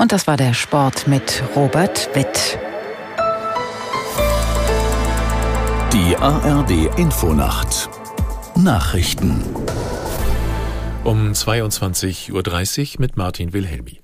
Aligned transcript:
Und 0.00 0.12
das 0.12 0.26
war 0.26 0.38
der 0.38 0.54
Sport 0.54 1.06
mit 1.08 1.42
Robert 1.54 2.08
Witt. 2.14 2.58
Die 5.92 6.16
ARD 6.16 6.98
Infonacht 6.98 7.90
Nachrichten 8.56 9.44
um 11.04 11.32
22.30 11.32 12.94
Uhr 12.94 13.00
mit 13.00 13.18
Martin 13.18 13.52
Wilhelmi. 13.52 14.00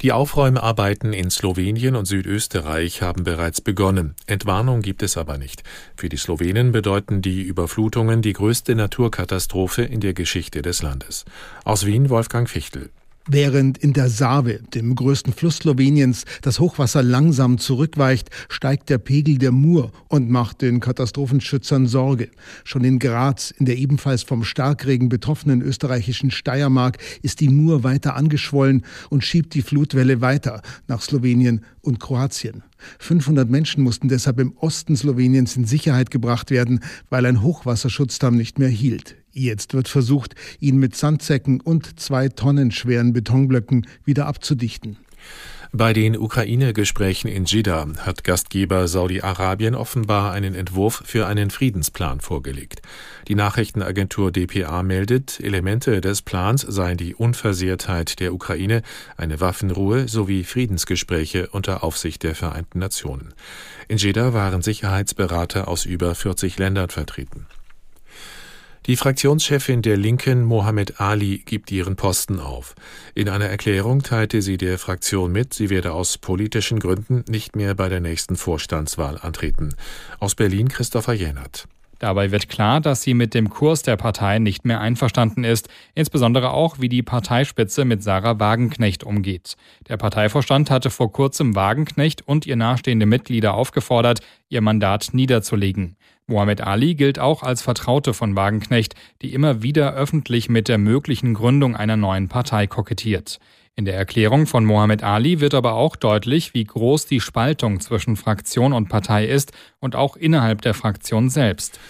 Die 0.00 0.12
Aufräumarbeiten 0.12 1.12
in 1.12 1.28
Slowenien 1.28 1.96
und 1.96 2.06
Südösterreich 2.06 3.02
haben 3.02 3.24
bereits 3.24 3.60
begonnen. 3.60 4.14
Entwarnung 4.26 4.80
gibt 4.80 5.02
es 5.02 5.16
aber 5.16 5.38
nicht. 5.38 5.64
Für 5.96 6.08
die 6.08 6.18
Slowenen 6.18 6.70
bedeuten 6.70 7.20
die 7.20 7.42
Überflutungen 7.42 8.22
die 8.22 8.32
größte 8.32 8.76
Naturkatastrophe 8.76 9.82
in 9.82 9.98
der 9.98 10.14
Geschichte 10.14 10.62
des 10.62 10.82
Landes. 10.82 11.24
Aus 11.64 11.84
Wien 11.84 12.10
Wolfgang 12.10 12.48
Fichtel. 12.48 12.90
Während 13.28 13.78
in 13.78 13.92
der 13.92 14.08
Save, 14.08 14.58
dem 14.74 14.96
größten 14.96 15.32
Fluss 15.32 15.58
Sloweniens, 15.58 16.24
das 16.40 16.58
Hochwasser 16.58 17.04
langsam 17.04 17.58
zurückweicht, 17.58 18.30
steigt 18.48 18.90
der 18.90 18.98
Pegel 18.98 19.38
der 19.38 19.52
Mur 19.52 19.92
und 20.08 20.28
macht 20.28 20.60
den 20.60 20.80
Katastrophenschützern 20.80 21.86
Sorge. 21.86 22.30
Schon 22.64 22.82
in 22.82 22.98
Graz, 22.98 23.52
in 23.52 23.66
der 23.66 23.76
ebenfalls 23.76 24.24
vom 24.24 24.42
Starkregen 24.42 25.08
betroffenen 25.08 25.62
österreichischen 25.62 26.32
Steiermark, 26.32 26.98
ist 27.22 27.38
die 27.38 27.48
Mur 27.48 27.84
weiter 27.84 28.16
angeschwollen 28.16 28.84
und 29.08 29.22
schiebt 29.22 29.54
die 29.54 29.62
Flutwelle 29.62 30.20
weiter 30.20 30.60
nach 30.88 31.00
Slowenien 31.00 31.64
und 31.80 32.00
Kroatien. 32.00 32.64
500 32.98 33.48
Menschen 33.48 33.84
mussten 33.84 34.08
deshalb 34.08 34.40
im 34.40 34.56
Osten 34.56 34.96
Sloweniens 34.96 35.56
in 35.56 35.64
Sicherheit 35.64 36.10
gebracht 36.10 36.50
werden, 36.50 36.80
weil 37.08 37.24
ein 37.26 37.40
Hochwasserschutzdamm 37.40 38.36
nicht 38.36 38.58
mehr 38.58 38.68
hielt. 38.68 39.21
Jetzt 39.32 39.74
wird 39.74 39.88
versucht, 39.88 40.34
ihn 40.60 40.76
mit 40.76 40.94
Sandsäcken 40.94 41.60
und 41.60 41.98
zwei 41.98 42.28
Tonnen 42.28 42.70
schweren 42.70 43.12
Betonblöcken 43.12 43.86
wieder 44.04 44.26
abzudichten. 44.26 44.98
Bei 45.74 45.94
den 45.94 46.18
Ukraine-Gesprächen 46.18 47.28
in 47.28 47.46
Jeddah 47.46 47.88
hat 48.00 48.24
Gastgeber 48.24 48.88
Saudi-Arabien 48.88 49.74
offenbar 49.74 50.30
einen 50.32 50.54
Entwurf 50.54 51.02
für 51.06 51.26
einen 51.26 51.48
Friedensplan 51.48 52.20
vorgelegt. 52.20 52.82
Die 53.26 53.34
Nachrichtenagentur 53.34 54.32
dpa 54.32 54.82
meldet, 54.82 55.40
Elemente 55.40 56.02
des 56.02 56.20
Plans 56.20 56.60
seien 56.60 56.98
die 56.98 57.14
Unversehrtheit 57.14 58.20
der 58.20 58.34
Ukraine, 58.34 58.82
eine 59.16 59.40
Waffenruhe 59.40 60.08
sowie 60.08 60.44
Friedensgespräche 60.44 61.48
unter 61.52 61.82
Aufsicht 61.82 62.22
der 62.22 62.34
Vereinten 62.34 62.78
Nationen. 62.78 63.32
In 63.88 63.96
Jeddah 63.96 64.34
waren 64.34 64.60
Sicherheitsberater 64.60 65.68
aus 65.68 65.86
über 65.86 66.14
40 66.14 66.58
Ländern 66.58 66.90
vertreten. 66.90 67.46
Die 68.86 68.96
Fraktionschefin 68.96 69.80
der 69.80 69.96
Linken, 69.96 70.42
Mohamed 70.42 71.00
Ali, 71.00 71.38
gibt 71.38 71.70
ihren 71.70 71.94
Posten 71.94 72.40
auf. 72.40 72.74
In 73.14 73.28
einer 73.28 73.44
Erklärung 73.44 74.02
teilte 74.02 74.42
sie 74.42 74.56
der 74.56 74.76
Fraktion 74.76 75.30
mit, 75.30 75.54
sie 75.54 75.70
werde 75.70 75.92
aus 75.92 76.18
politischen 76.18 76.80
Gründen 76.80 77.24
nicht 77.28 77.54
mehr 77.54 77.76
bei 77.76 77.88
der 77.88 78.00
nächsten 78.00 78.34
Vorstandswahl 78.34 79.18
antreten. 79.18 79.76
Aus 80.18 80.34
Berlin 80.34 80.66
Christopher 80.66 81.12
Jänert. 81.12 81.68
Dabei 82.00 82.32
wird 82.32 82.48
klar, 82.48 82.80
dass 82.80 83.02
sie 83.02 83.14
mit 83.14 83.34
dem 83.34 83.50
Kurs 83.50 83.82
der 83.82 83.96
Partei 83.96 84.40
nicht 84.40 84.64
mehr 84.64 84.80
einverstanden 84.80 85.44
ist, 85.44 85.68
insbesondere 85.94 86.50
auch, 86.50 86.80
wie 86.80 86.88
die 86.88 87.04
Parteispitze 87.04 87.84
mit 87.84 88.02
Sarah 88.02 88.40
Wagenknecht 88.40 89.04
umgeht. 89.04 89.56
Der 89.86 89.96
Parteivorstand 89.96 90.72
hatte 90.72 90.90
vor 90.90 91.12
kurzem 91.12 91.54
Wagenknecht 91.54 92.26
und 92.26 92.46
ihr 92.46 92.56
nahestehende 92.56 93.06
Mitglieder 93.06 93.54
aufgefordert, 93.54 94.18
ihr 94.48 94.60
Mandat 94.60 95.10
niederzulegen. 95.12 95.94
Mohammed 96.26 96.60
Ali 96.60 96.94
gilt 96.94 97.18
auch 97.18 97.42
als 97.42 97.62
Vertraute 97.62 98.14
von 98.14 98.36
Wagenknecht, 98.36 98.94
die 99.22 99.34
immer 99.34 99.62
wieder 99.62 99.94
öffentlich 99.94 100.48
mit 100.48 100.68
der 100.68 100.78
möglichen 100.78 101.34
Gründung 101.34 101.76
einer 101.76 101.96
neuen 101.96 102.28
Partei 102.28 102.66
kokettiert. 102.66 103.38
In 103.74 103.86
der 103.86 103.96
Erklärung 103.96 104.46
von 104.46 104.64
Mohammed 104.64 105.02
Ali 105.02 105.40
wird 105.40 105.54
aber 105.54 105.72
auch 105.74 105.96
deutlich, 105.96 106.52
wie 106.52 106.64
groß 106.64 107.06
die 107.06 107.20
Spaltung 107.20 107.80
zwischen 107.80 108.16
Fraktion 108.16 108.74
und 108.74 108.88
Partei 108.88 109.24
ist 109.26 109.52
und 109.80 109.96
auch 109.96 110.16
innerhalb 110.16 110.60
der 110.60 110.74
Fraktion 110.74 111.30
selbst. 111.30 111.80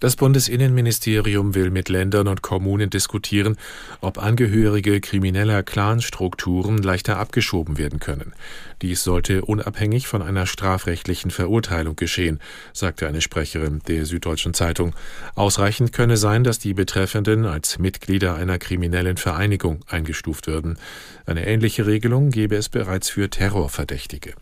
Das 0.00 0.14
Bundesinnenministerium 0.14 1.56
will 1.56 1.70
mit 1.70 1.88
Ländern 1.88 2.28
und 2.28 2.40
Kommunen 2.40 2.88
diskutieren, 2.88 3.56
ob 4.00 4.18
Angehörige 4.18 5.00
krimineller 5.00 5.64
Clanstrukturen 5.64 6.78
leichter 6.78 7.18
abgeschoben 7.18 7.78
werden 7.78 7.98
können. 7.98 8.32
Dies 8.80 9.02
sollte 9.02 9.44
unabhängig 9.44 10.06
von 10.06 10.22
einer 10.22 10.46
strafrechtlichen 10.46 11.32
Verurteilung 11.32 11.96
geschehen, 11.96 12.38
sagte 12.72 13.08
eine 13.08 13.20
Sprecherin 13.20 13.80
der 13.88 14.06
Süddeutschen 14.06 14.54
Zeitung. 14.54 14.94
Ausreichend 15.34 15.92
könne 15.92 16.16
sein, 16.16 16.44
dass 16.44 16.60
die 16.60 16.74
Betreffenden 16.74 17.44
als 17.44 17.80
Mitglieder 17.80 18.36
einer 18.36 18.58
kriminellen 18.58 19.16
Vereinigung 19.16 19.80
eingestuft 19.88 20.46
würden. 20.46 20.78
Eine 21.26 21.44
ähnliche 21.44 21.86
Regelung 21.86 22.30
gebe 22.30 22.54
es 22.54 22.68
bereits 22.68 23.10
für 23.10 23.30
Terrorverdächtige. 23.30 24.34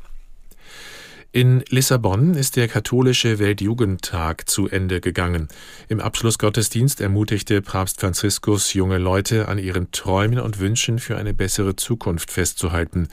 In 1.36 1.62
Lissabon 1.68 2.32
ist 2.32 2.56
der 2.56 2.66
katholische 2.66 3.38
Weltjugendtag 3.38 4.48
zu 4.48 4.70
Ende 4.70 5.02
gegangen. 5.02 5.48
Im 5.86 6.00
Abschlussgottesdienst 6.00 7.02
ermutigte 7.02 7.60
Papst 7.60 8.00
Franziskus 8.00 8.72
junge 8.72 8.96
Leute 8.96 9.46
an 9.46 9.58
ihren 9.58 9.90
Träumen 9.90 10.40
und 10.40 10.60
Wünschen 10.60 10.98
für 10.98 11.18
eine 11.18 11.34
bessere 11.34 11.76
Zukunft 11.76 12.30
festzuhalten. 12.30 13.08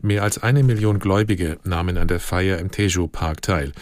Mehr 0.00 0.22
als 0.22 0.40
eine 0.40 0.62
Million 0.62 1.00
Gläubige 1.00 1.58
nahmen 1.64 1.98
an 1.98 2.06
der 2.06 2.20
Feier 2.20 2.58
im 2.58 2.70
Tejo 2.70 3.08
Park 3.08 3.42
teil. 3.42 3.72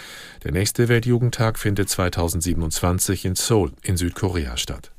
Der 0.43 0.53
nächste 0.53 0.89
Weltjugendtag 0.89 1.59
findet 1.59 1.91
2027 1.91 3.27
in 3.27 3.35
Seoul 3.35 3.73
in 3.83 3.99
Südkorea 3.99 4.57
statt. 4.57 4.91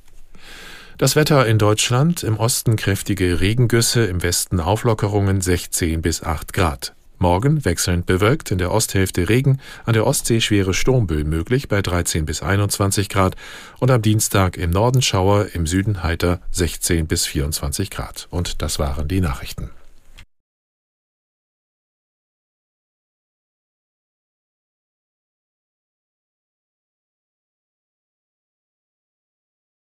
Das 1.00 1.16
Wetter 1.16 1.48
in 1.48 1.58
Deutschland, 1.58 2.22
im 2.22 2.38
Osten 2.38 2.76
kräftige 2.76 3.40
Regengüsse, 3.40 4.06
im 4.06 4.22
Westen 4.22 4.60
Auflockerungen 4.60 5.42
16 5.42 6.04
bis 6.04 6.22
8 6.22 6.54
Grad. 6.54 6.94
Morgen 7.24 7.64
wechselnd 7.64 8.06
bewölkt, 8.06 8.52
in 8.52 8.58
der 8.58 8.74
Osthälfte 8.74 9.30
Regen, 9.30 9.62
an 9.86 9.94
der 9.94 10.06
Ostsee 10.06 10.42
schwere 10.42 10.74
Sturmböen 10.74 11.30
möglich 11.30 11.70
bei 11.70 11.82
13 11.82 12.26
bis 12.26 12.44
21 12.44 13.08
Grad 13.08 13.38
und 13.80 13.90
am 13.92 14.02
Dienstag 14.02 14.58
im 14.58 14.72
Norden 14.72 15.02
Schauer, 15.02 15.48
im 15.54 15.66
Süden 15.66 16.04
heiter 16.04 16.42
16 16.52 17.08
bis 17.08 17.26
24 17.26 17.90
Grad. 17.90 18.28
Und 18.30 18.62
das 18.62 18.78
waren 18.78 19.08
die 19.08 19.22
Nachrichten. 19.22 19.70